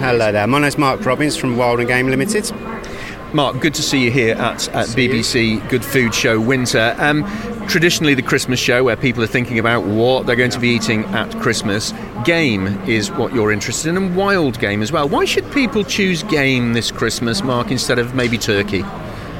Hello 0.00 0.32
there, 0.32 0.46
my 0.46 0.58
name's 0.58 0.78
Mark 0.78 1.04
Robbins 1.04 1.36
from 1.36 1.58
Wild 1.58 1.78
and 1.78 1.86
Game 1.86 2.08
Limited. 2.08 2.50
Mark, 3.34 3.60
good 3.60 3.74
to 3.74 3.82
see 3.82 4.02
you 4.02 4.10
here 4.10 4.34
at, 4.34 4.66
at 4.70 4.86
BBC 4.88 5.68
Good 5.68 5.84
Food 5.84 6.14
Show 6.14 6.40
Winter. 6.40 6.96
Um, 6.98 7.22
traditionally, 7.68 8.14
the 8.14 8.22
Christmas 8.22 8.58
show 8.58 8.82
where 8.82 8.96
people 8.96 9.22
are 9.22 9.26
thinking 9.26 9.58
about 9.58 9.84
what 9.84 10.24
they're 10.24 10.36
going 10.36 10.52
to 10.52 10.58
be 10.58 10.70
eating 10.70 11.04
at 11.04 11.30
Christmas. 11.42 11.92
Game 12.24 12.66
is 12.88 13.10
what 13.10 13.34
you're 13.34 13.52
interested 13.52 13.90
in, 13.90 13.98
and 13.98 14.16
wild 14.16 14.58
game 14.58 14.80
as 14.80 14.90
well. 14.90 15.06
Why 15.06 15.26
should 15.26 15.52
people 15.52 15.84
choose 15.84 16.22
game 16.22 16.72
this 16.72 16.90
Christmas, 16.90 17.42
Mark, 17.42 17.70
instead 17.70 17.98
of 17.98 18.14
maybe 18.14 18.38
turkey? 18.38 18.82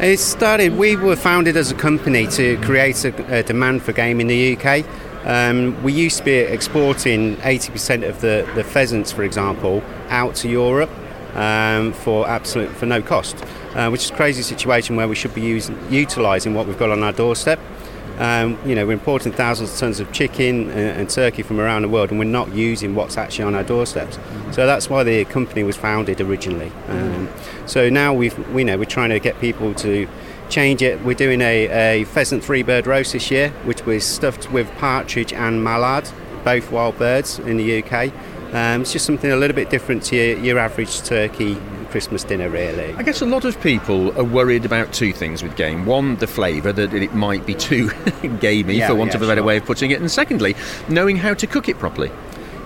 It 0.00 0.18
started, 0.18 0.76
we 0.76 0.96
were 0.96 1.16
founded 1.16 1.56
as 1.56 1.70
a 1.70 1.74
company 1.74 2.26
to 2.26 2.58
create 2.58 3.06
a, 3.06 3.38
a 3.38 3.42
demand 3.42 3.84
for 3.84 3.92
game 3.92 4.20
in 4.20 4.26
the 4.26 4.58
UK. 4.58 4.84
Um, 5.24 5.80
we 5.82 5.92
used 5.92 6.18
to 6.18 6.24
be 6.24 6.34
exporting 6.34 7.36
80% 7.36 8.08
of 8.08 8.20
the, 8.20 8.50
the 8.54 8.64
pheasants, 8.64 9.12
for 9.12 9.22
example, 9.22 9.82
out 10.08 10.34
to 10.36 10.48
Europe 10.48 10.90
um, 11.34 11.92
for 11.92 12.28
absolute 12.28 12.70
for 12.70 12.86
no 12.86 13.00
cost, 13.02 13.36
uh, 13.74 13.88
which 13.88 14.04
is 14.04 14.10
a 14.10 14.14
crazy 14.14 14.42
situation 14.42 14.96
where 14.96 15.08
we 15.08 15.14
should 15.14 15.34
be 15.34 15.40
using, 15.40 15.78
utilising 15.90 16.54
what 16.54 16.66
we've 16.66 16.78
got 16.78 16.90
on 16.90 17.02
our 17.02 17.12
doorstep. 17.12 17.58
Um, 18.18 18.58
you 18.66 18.74
know, 18.74 18.86
we're 18.86 18.92
importing 18.92 19.32
thousands 19.32 19.72
of 19.72 19.78
tons 19.78 19.98
of 19.98 20.12
chicken 20.12 20.70
and, 20.70 21.00
and, 21.00 21.10
turkey 21.10 21.42
from 21.42 21.58
around 21.58 21.82
the 21.82 21.88
world, 21.88 22.10
and 22.10 22.18
we're 22.18 22.26
not 22.26 22.52
using 22.52 22.94
what's 22.94 23.16
actually 23.16 23.44
on 23.44 23.54
our 23.54 23.64
doorsteps. 23.64 24.18
So 24.50 24.66
that's 24.66 24.90
why 24.90 25.02
the 25.02 25.24
company 25.24 25.62
was 25.62 25.76
founded 25.76 26.20
originally. 26.20 26.70
Um, 26.88 27.30
so 27.66 27.88
now 27.88 28.12
we've, 28.12 28.36
we 28.50 28.64
know 28.64 28.76
we're 28.76 28.84
trying 28.84 29.10
to 29.10 29.18
get 29.18 29.40
people 29.40 29.72
to 29.76 30.06
change 30.52 30.82
it. 30.82 31.02
We're 31.02 31.14
doing 31.14 31.40
a, 31.40 32.00
a 32.00 32.04
pheasant 32.04 32.44
three 32.44 32.62
bird 32.62 32.86
roast 32.86 33.14
this 33.14 33.30
year, 33.30 33.50
which 33.64 33.84
was 33.86 34.04
stuffed 34.04 34.52
with 34.52 34.70
partridge 34.76 35.32
and 35.32 35.64
mallard, 35.64 36.08
both 36.44 36.70
wild 36.70 36.98
birds 36.98 37.38
in 37.40 37.56
the 37.56 37.82
UK. 37.82 38.12
Um, 38.54 38.82
it's 38.82 38.92
just 38.92 39.06
something 39.06 39.32
a 39.32 39.36
little 39.36 39.56
bit 39.56 39.70
different 39.70 40.02
to 40.04 40.16
your, 40.16 40.38
your 40.38 40.58
average 40.58 41.00
turkey 41.02 41.56
Christmas 41.88 42.22
dinner, 42.22 42.50
really. 42.50 42.92
I 42.94 43.02
guess 43.02 43.22
a 43.22 43.26
lot 43.26 43.46
of 43.46 43.58
people 43.62 44.16
are 44.18 44.24
worried 44.24 44.66
about 44.66 44.92
two 44.92 45.12
things 45.12 45.42
with 45.42 45.56
game. 45.56 45.86
One, 45.86 46.16
the 46.16 46.26
flavour, 46.26 46.72
that 46.72 46.92
it 46.92 47.14
might 47.14 47.46
be 47.46 47.54
too 47.54 47.90
gamey, 48.40 48.74
yeah, 48.74 48.88
for 48.88 48.94
want 48.94 49.10
yeah, 49.10 49.16
of 49.16 49.22
a 49.22 49.26
better 49.26 49.40
sure. 49.40 49.46
way 49.46 49.56
of 49.56 49.64
putting 49.64 49.90
it. 49.90 50.00
And 50.00 50.10
secondly, 50.10 50.54
knowing 50.88 51.16
how 51.16 51.32
to 51.32 51.46
cook 51.46 51.68
it 51.68 51.78
properly. 51.78 52.10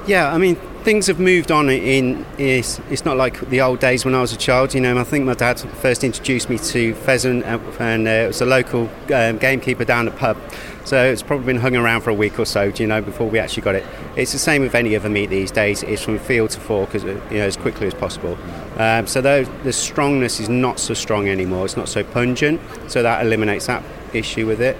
Yeah, 0.08 0.32
I 0.32 0.38
mean, 0.38 0.56
things 0.86 1.08
have 1.08 1.18
moved 1.18 1.50
on. 1.50 1.68
In 1.68 2.24
it's, 2.38 2.78
it's 2.90 3.04
not 3.04 3.16
like 3.16 3.40
the 3.50 3.60
old 3.60 3.80
days 3.80 4.04
when 4.04 4.14
I 4.14 4.20
was 4.20 4.32
a 4.32 4.36
child. 4.36 4.72
You 4.72 4.80
know, 4.80 4.96
I 4.96 5.02
think 5.02 5.24
my 5.24 5.34
dad 5.34 5.58
first 5.58 6.04
introduced 6.04 6.48
me 6.48 6.58
to 6.58 6.94
pheasant, 6.94 7.44
uh, 7.44 7.58
and 7.80 8.06
uh, 8.06 8.10
it 8.10 8.26
was 8.28 8.40
a 8.40 8.46
local 8.46 8.88
um, 9.12 9.38
gamekeeper 9.38 9.84
down 9.84 10.04
the 10.04 10.12
pub. 10.12 10.36
So 10.84 11.04
it's 11.04 11.22
probably 11.22 11.46
been 11.46 11.56
hung 11.56 11.74
around 11.74 12.02
for 12.02 12.10
a 12.10 12.14
week 12.14 12.38
or 12.38 12.44
so, 12.44 12.72
you 12.76 12.86
know, 12.86 13.02
before 13.02 13.28
we 13.28 13.40
actually 13.40 13.64
got 13.64 13.74
it. 13.74 13.84
It's 14.14 14.30
the 14.30 14.38
same 14.38 14.62
with 14.62 14.76
any 14.76 14.94
other 14.94 15.08
meat 15.08 15.28
these 15.28 15.50
days. 15.50 15.82
It's 15.82 16.02
from 16.02 16.20
field 16.20 16.50
to 16.50 16.60
fork, 16.60 16.94
as 16.94 17.02
you 17.02 17.14
know, 17.32 17.46
as 17.46 17.56
quickly 17.56 17.88
as 17.88 17.94
possible. 17.94 18.38
Um, 18.76 19.08
so 19.08 19.20
the 19.20 19.72
strongness 19.72 20.38
is 20.38 20.48
not 20.48 20.78
so 20.78 20.94
strong 20.94 21.28
anymore. 21.28 21.64
It's 21.64 21.76
not 21.76 21.88
so 21.88 22.04
pungent. 22.04 22.60
So 22.86 23.02
that 23.02 23.26
eliminates 23.26 23.66
that 23.66 23.82
issue 24.12 24.46
with 24.46 24.60
it. 24.60 24.76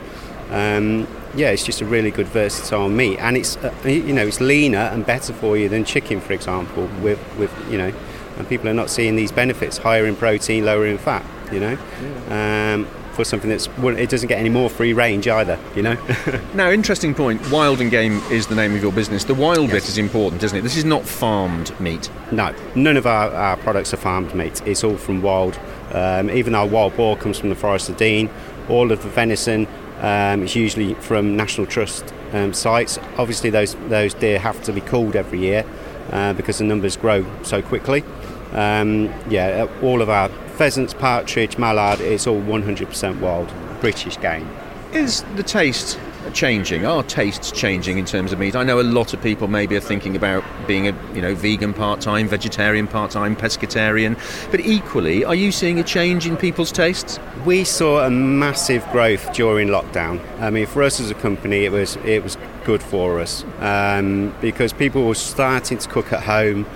Um, 0.51 1.09
yeah, 1.37 1.51
it's 1.51 1.65
just 1.65 1.81
a 1.81 1.85
really 1.85 2.11
good 2.11 2.27
versatile 2.29 2.89
meat, 2.89 3.19
and 3.19 3.37
it's 3.37 3.57
uh, 3.59 3.73
you 3.85 4.13
know 4.13 4.27
it's 4.27 4.41
leaner 4.41 4.79
and 4.79 5.05
better 5.05 5.33
for 5.33 5.57
you 5.57 5.69
than 5.69 5.85
chicken, 5.85 6.21
for 6.21 6.33
example. 6.33 6.89
With 7.03 7.21
with 7.39 7.53
you 7.71 7.79
know, 7.79 7.93
and 8.39 8.49
people 8.49 8.69
are 8.69 8.75
not 8.75 8.91
seeing 8.91 9.17
these 9.17 9.33
benefits: 9.33 9.79
higher 9.79 10.07
in 10.07 10.17
protein, 10.17 10.65
lower 10.65 10.87
in 10.87 10.99
fat. 10.99 11.25
You 11.53 11.61
know. 11.61 11.79
Yeah. 12.03 12.75
Um, 12.75 12.89
for 13.17 13.25
something 13.25 13.49
that's 13.49 13.67
well, 13.79 13.97
it 13.97 14.11
doesn't 14.11 14.29
get 14.29 14.39
any 14.39 14.51
more 14.51 14.69
free 14.69 14.93
range 14.93 15.27
either, 15.27 15.59
you 15.75 15.83
know. 15.83 15.97
now, 16.55 16.71
interesting 16.71 17.15
point. 17.15 17.51
Wild 17.51 17.81
and 17.81 17.91
game 17.91 18.19
is 18.31 18.47
the 18.47 18.55
name 18.55 18.75
of 18.75 18.83
your 18.83 18.93
business. 18.93 19.25
The 19.25 19.33
wild 19.33 19.71
yes. 19.71 19.73
bit 19.73 19.89
is 19.89 19.97
important, 19.97 20.43
isn't 20.43 20.59
it? 20.59 20.61
This 20.61 20.77
is 20.77 20.85
not 20.85 21.03
farmed 21.03 21.79
meat. 21.81 22.11
No, 22.31 22.55
none 22.75 22.99
of 22.99 23.07
our, 23.07 23.33
our 23.33 23.57
products 23.57 23.95
are 23.95 23.97
farmed 23.97 24.35
meat. 24.35 24.61
It's 24.67 24.85
all 24.85 24.99
from 24.99 25.23
wild. 25.23 25.59
Um, 25.93 26.31
even 26.31 26.55
our 26.55 26.67
wild 26.67 26.95
boar 26.95 27.17
comes 27.17 27.39
from 27.39 27.49
the 27.49 27.55
Forest 27.55 27.89
of 27.89 27.97
Dean. 27.97 28.29
All 28.69 28.93
of 28.93 29.03
the 29.03 29.09
venison 29.09 29.67
um, 30.01 30.43
is 30.43 30.55
usually 30.55 30.95
from 30.95 31.37
National 31.37 31.67
Trust 31.67 32.13
um, 32.33 32.53
sites. 32.53 32.99
Obviously, 33.19 33.51
those 33.51 33.75
those 33.89 34.15
deer 34.15 34.39
have 34.39 34.63
to 34.65 34.73
be 34.73 34.81
culled 34.81 35.17
every 35.17 35.39
year 35.41 35.65
uh, 36.11 36.33
because 36.33 36.59
the 36.59 36.65
numbers 36.65 36.97
grow 36.97 37.25
so 37.43 37.63
quickly. 37.63 38.05
Um, 38.53 39.13
yeah, 39.29 39.69
all 39.83 40.03
of 40.03 40.09
our 40.09 40.29
pheasants, 40.57 40.95
partridge, 40.95 41.59
mallard, 41.59 42.01
it's 42.01 42.27
all 42.27 42.41
100% 42.41 43.21
wild 43.21 43.53
British 43.81 44.19
game. 44.21 44.49
Is 44.93 45.23
the 45.35 45.43
taste 45.43 45.99
changing? 46.33 46.87
our 46.87 47.03
tastes 47.03 47.51
changing 47.51 47.99
in 47.99 48.05
terms 48.05 48.33
of 48.33 48.39
meat? 48.39 48.57
I 48.57 48.63
know 48.63 48.81
a 48.81 48.83
lot 48.83 49.15
of 49.15 49.23
people 49.23 49.49
maybe 49.49 49.77
are 49.77 49.81
thinking 49.81 50.17
about 50.17 50.45
being 50.67 50.89
a 50.89 51.15
you 51.15 51.23
know 51.23 51.35
vegan 51.35 51.75
part 51.75 52.01
time, 52.01 52.29
vegetarian 52.29 52.87
part 52.87 53.11
time, 53.11 53.37
pescatarian, 53.37 54.19
but 54.51 54.61
equally, 54.61 55.25
are 55.25 55.35
you 55.35 55.53
seeing 55.53 55.79
a 55.79 55.85
change 55.85 56.27
in 56.27 56.37
people's 56.37 56.73
tastes? 56.73 57.19
We 57.45 57.65
saw 57.65 58.07
a 58.07 58.11
massive 58.11 58.87
growth 58.93 59.33
during 59.33 59.69
lockdown. 59.69 60.21
I 60.41 60.51
mean, 60.51 60.67
for 60.67 60.83
us 60.83 61.01
as 61.01 61.11
a 61.11 61.15
company, 61.15 61.65
it 61.65 61.73
was 61.73 61.97
it 62.05 62.23
was 62.23 62.37
good 62.65 62.83
for 62.83 63.21
us 63.21 63.45
um, 63.61 64.35
because 64.41 64.73
people 64.73 65.07
were 65.07 65.15
starting 65.15 65.79
to 65.79 65.89
cook 65.89 66.13
at 66.13 66.25
home 66.25 66.67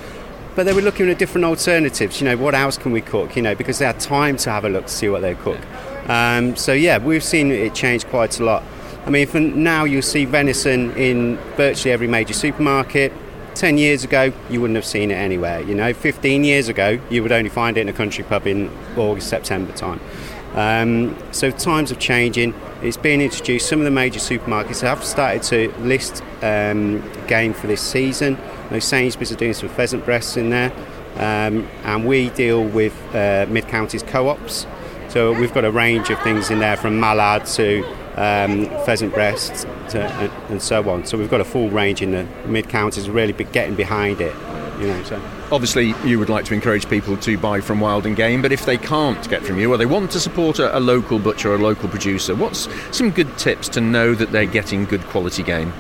but 0.55 0.65
they 0.65 0.73
were 0.73 0.83
looking 0.83 1.09
at 1.09 1.19
different 1.19 1.45
alternatives. 1.45 2.21
You 2.21 2.27
know, 2.27 2.37
what 2.37 2.55
else 2.55 2.77
can 2.77 2.93
we 2.93 3.01
cook? 3.01 3.37
You 3.37 3.43
know, 3.43 3.55
because 3.55 3.79
they 3.79 3.87
had 3.87 4.01
time 4.01 4.37
to 4.39 4.51
have 4.51 4.65
a 4.65 4.69
look 4.69 4.87
to 4.87 4.93
see 4.93 5.09
what 5.09 5.23
they 5.23 5.35
cook. 5.35 5.61
Um, 6.09 6.57
so 6.57 6.73
yeah, 6.73 6.99
we've 6.99 7.23
seen 7.23 7.51
it 7.53 7.75
change 7.75 8.05
quite 8.07 8.39
a 8.41 8.45
lot. 8.45 8.65
I 9.07 9.11
mean, 9.11 9.27
for 9.27 9.41
now 9.41 9.85
you'll 9.85 10.03
see 10.03 10.25
venison 10.25 10.93
in 10.97 11.37
virtually 11.57 11.93
every 11.93 12.07
major 12.07 12.35
supermarket. 12.35 13.13
10 13.55 13.79
years 13.79 14.05
ago, 14.05 14.33
you 14.49 14.61
wouldn't 14.61 14.77
have 14.77 14.85
seen 14.85 15.11
it 15.11 15.15
anywhere. 15.15 15.61
You 15.61 15.75
know, 15.75 15.93
15 15.93 16.45
years 16.45 16.69
ago, 16.69 17.01
you 17.11 17.23
would 17.23 17.33
only 17.33 17.51
find 17.51 17.77
it 17.77 17.81
in 17.81 17.89
a 17.89 17.93
country 17.93 18.25
pub 18.25 18.47
in 18.47 18.71
August, 18.97 19.29
September 19.29 19.73
time. 19.73 20.01
Um, 20.55 21.17
so 21.33 21.51
times 21.51 21.93
are 21.93 21.97
changing. 21.97 22.55
It's 22.83 22.97
being 22.97 23.21
introduced. 23.21 23.69
Some 23.69 23.79
of 23.81 23.85
the 23.85 23.91
major 23.91 24.21
supermarkets 24.21 24.83
have 24.83 25.05
started 25.05 25.43
to 25.45 25.73
list 25.81 26.23
um, 26.43 27.03
game 27.27 27.53
for 27.53 27.67
this 27.67 27.81
season. 27.81 28.37
You 28.67 28.71
know, 28.73 28.79
Sainsbury's 28.79 29.33
are 29.33 29.37
doing 29.37 29.55
some 29.55 29.69
pheasant 29.69 30.05
breasts 30.05 30.37
in 30.37 30.51
there, 30.51 30.73
um, 31.17 31.69
and 31.85 32.07
we 32.07 32.31
deal 32.31 32.65
with 32.65 32.95
uh, 33.15 33.47
mid 33.49 33.69
counties 33.69 34.03
co-ops. 34.03 34.67
So 35.09 35.33
we've 35.33 35.53
got 35.53 35.65
a 35.65 35.71
range 35.71 36.11
of 36.11 36.21
things 36.23 36.51
in 36.51 36.61
there, 36.61 36.77
from 36.77 36.99
mallard 37.01 37.47
to 37.47 37.85
um, 38.17 38.67
pheasant 38.85 39.15
breasts 39.15 39.65
to, 39.91 40.03
and 40.49 40.61
so 40.61 40.89
on. 40.91 41.05
So 41.07 41.19
we've 41.19 41.31
got 41.31 41.41
a 41.41 41.45
full 41.45 41.71
range 41.71 42.03
in 42.03 42.13
the 42.13 42.27
mid 42.47 42.69
counties. 42.69 43.09
Really 43.09 43.33
be 43.33 43.45
getting 43.45 43.75
behind 43.75 44.21
it. 44.21 44.35
You 44.81 44.87
know, 44.87 45.03
so. 45.05 45.21
Obviously, 45.53 45.95
you 46.05 46.19
would 46.19 46.31
like 46.31 46.45
to 46.47 46.55
encourage 46.55 46.89
people 46.89 47.17
to 47.19 47.37
buy 47.37 47.61
from 47.61 47.81
Wild 47.81 48.07
and 48.07 48.17
Game, 48.17 48.41
but 48.41 48.51
if 48.51 48.65
they 48.65 48.79
can't 48.79 49.29
get 49.29 49.43
from 49.43 49.59
you 49.59 49.71
or 49.71 49.77
they 49.77 49.85
want 49.85 50.11
to 50.13 50.21
support 50.21 50.59
a, 50.59 50.77
a 50.77 50.81
local 50.81 51.19
butcher 51.19 51.51
or 51.51 51.57
a 51.57 51.59
local 51.59 51.89
producer, 51.89 52.35
what's 52.35 52.69
some 52.97 53.11
good 53.11 53.37
tips 53.37 53.69
to 53.71 53.81
know 53.81 54.15
that 54.15 54.33
they're 54.33 54.47
getting 54.47 54.85
good 54.85 55.03
quality 55.05 55.43
game? 55.43 55.73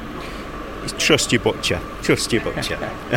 trust 0.99 1.33
your 1.33 1.41
butcher. 1.41 1.81
Trust 2.03 2.33
your 2.33 2.43
butcher. 2.43 2.77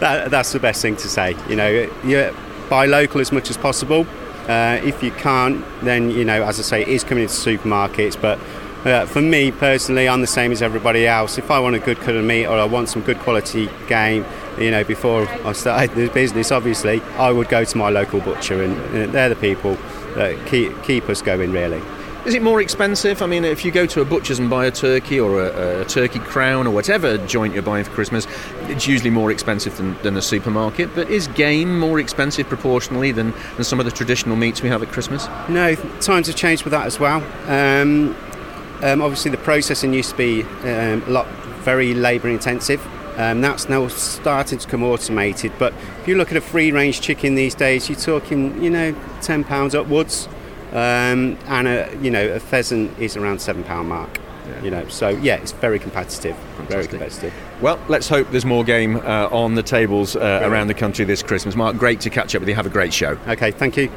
that, 0.00 0.28
that's 0.30 0.52
the 0.52 0.60
best 0.60 0.82
thing 0.82 0.96
to 0.96 1.08
say. 1.08 1.36
You 1.48 1.56
know, 1.56 1.90
you 2.04 2.34
buy 2.68 2.86
local 2.86 3.20
as 3.20 3.32
much 3.32 3.50
as 3.50 3.56
possible. 3.56 4.06
Uh, 4.50 4.80
if 4.82 5.00
you 5.00 5.12
can't, 5.12 5.64
then 5.82 6.10
you 6.10 6.24
know, 6.24 6.42
as 6.42 6.58
I 6.58 6.62
say, 6.62 6.82
it 6.82 6.88
is 6.88 7.04
coming 7.04 7.22
into 7.22 7.34
supermarkets. 7.34 8.20
But 8.20 8.40
uh, 8.84 9.06
for 9.06 9.22
me 9.22 9.52
personally, 9.52 10.08
I'm 10.08 10.22
the 10.22 10.26
same 10.26 10.50
as 10.50 10.60
everybody 10.60 11.06
else. 11.06 11.38
If 11.38 11.52
I 11.52 11.60
want 11.60 11.76
a 11.76 11.78
good 11.78 11.98
cut 11.98 12.16
of 12.16 12.24
meat 12.24 12.46
or 12.46 12.58
I 12.58 12.64
want 12.64 12.88
some 12.88 13.02
good 13.02 13.20
quality 13.20 13.70
game, 13.86 14.24
you 14.58 14.72
know, 14.72 14.82
before 14.82 15.28
I 15.44 15.52
started 15.52 15.94
the 15.94 16.08
business, 16.08 16.50
obviously, 16.50 17.00
I 17.16 17.30
would 17.30 17.48
go 17.48 17.62
to 17.62 17.78
my 17.78 17.90
local 17.90 18.18
butcher, 18.18 18.60
and, 18.64 18.76
and 18.92 19.12
they're 19.12 19.28
the 19.28 19.36
people 19.36 19.76
that 20.16 20.44
keep, 20.48 20.82
keep 20.82 21.08
us 21.08 21.22
going, 21.22 21.52
really. 21.52 21.80
Is 22.26 22.34
it 22.34 22.42
more 22.42 22.60
expensive? 22.60 23.22
I 23.22 23.26
mean, 23.26 23.46
if 23.46 23.64
you 23.64 23.70
go 23.70 23.86
to 23.86 24.02
a 24.02 24.04
butcher's 24.04 24.38
and 24.38 24.50
buy 24.50 24.66
a 24.66 24.70
turkey 24.70 25.18
or 25.18 25.42
a, 25.42 25.80
a, 25.80 25.84
turkey 25.86 26.18
crown 26.18 26.66
or 26.66 26.70
whatever 26.70 27.16
joint 27.26 27.54
you're 27.54 27.62
buying 27.62 27.82
for 27.82 27.90
Christmas, 27.92 28.26
it's 28.64 28.86
usually 28.86 29.08
more 29.08 29.30
expensive 29.30 29.74
than, 29.78 29.96
than 30.02 30.20
supermarket. 30.20 30.94
But 30.94 31.08
is 31.08 31.28
game 31.28 31.78
more 31.78 31.98
expensive 31.98 32.46
proportionally 32.46 33.10
than, 33.10 33.32
than 33.54 33.64
some 33.64 33.80
of 33.80 33.86
the 33.86 33.92
traditional 33.92 34.36
meats 34.36 34.60
we 34.60 34.68
have 34.68 34.82
at 34.82 34.88
Christmas? 34.88 35.28
No, 35.48 35.74
times 36.00 36.26
have 36.26 36.36
changed 36.36 36.64
with 36.64 36.72
that 36.72 36.86
as 36.86 37.00
well. 37.00 37.22
Um, 37.46 38.14
um, 38.82 39.00
obviously, 39.00 39.30
the 39.30 39.38
processing 39.38 39.94
used 39.94 40.10
to 40.10 40.16
be 40.16 40.42
um, 40.42 41.02
a 41.06 41.10
lot 41.10 41.26
very 41.64 41.94
labour 41.94 42.28
intensive. 42.28 42.86
Um, 43.18 43.40
that's 43.40 43.68
now 43.68 43.88
starting 43.88 44.58
to 44.58 44.68
come 44.68 44.82
automated. 44.82 45.52
But 45.58 45.72
if 46.00 46.08
you 46.08 46.16
look 46.16 46.30
at 46.30 46.36
a 46.36 46.40
free 46.42 46.70
range 46.70 47.00
chicken 47.00 47.34
these 47.34 47.54
days, 47.54 47.88
you're 47.88 47.98
talking, 47.98 48.62
you 48.62 48.70
know, 48.70 48.92
£10 49.20 49.74
upwards. 49.74 50.28
Um, 50.72 51.36
and 51.46 51.66
a 51.66 51.98
you 52.00 52.10
know 52.10 52.28
a 52.28 52.40
pheasant 52.40 52.96
is 52.98 53.16
around 53.16 53.40
seven 53.40 53.64
pound 53.64 53.88
mark. 53.88 54.20
Yeah. 54.48 54.62
You 54.62 54.70
know, 54.70 54.88
so 54.88 55.08
yeah, 55.10 55.36
it's 55.36 55.52
very 55.52 55.78
competitive. 55.78 56.36
Fantastic. 56.56 56.68
Very 56.68 56.86
competitive. 56.86 57.34
Well, 57.60 57.78
let's 57.88 58.08
hope 58.08 58.30
there's 58.30 58.44
more 58.44 58.64
game 58.64 58.96
uh, 58.96 59.28
on 59.30 59.54
the 59.54 59.62
tables 59.62 60.16
uh, 60.16 60.40
around 60.42 60.68
the 60.68 60.74
country 60.74 61.04
this 61.04 61.22
Christmas. 61.22 61.54
Mark, 61.54 61.76
great 61.76 62.00
to 62.00 62.10
catch 62.10 62.34
up 62.34 62.40
with 62.40 62.48
you. 62.48 62.54
Have 62.54 62.66
a 62.66 62.70
great 62.70 62.92
show. 62.92 63.18
Okay, 63.28 63.50
thank 63.50 63.76
you. 63.76 63.90